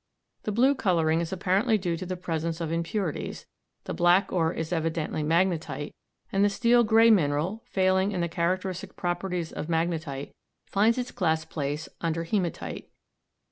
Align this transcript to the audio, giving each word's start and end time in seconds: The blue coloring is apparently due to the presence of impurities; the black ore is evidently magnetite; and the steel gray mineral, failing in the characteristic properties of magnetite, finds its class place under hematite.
The 0.45 0.51
blue 0.51 0.73
coloring 0.73 1.21
is 1.21 1.31
apparently 1.31 1.77
due 1.77 1.95
to 1.95 2.07
the 2.07 2.17
presence 2.17 2.59
of 2.59 2.71
impurities; 2.71 3.45
the 3.83 3.93
black 3.93 4.31
ore 4.33 4.51
is 4.51 4.73
evidently 4.73 5.21
magnetite; 5.21 5.93
and 6.31 6.43
the 6.43 6.49
steel 6.49 6.83
gray 6.83 7.11
mineral, 7.11 7.61
failing 7.67 8.11
in 8.11 8.19
the 8.19 8.27
characteristic 8.27 8.95
properties 8.95 9.51
of 9.51 9.67
magnetite, 9.67 10.33
finds 10.65 10.97
its 10.97 11.11
class 11.11 11.45
place 11.45 11.87
under 12.01 12.23
hematite. 12.23 12.89